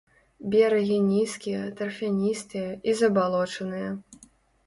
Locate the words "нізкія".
1.09-1.59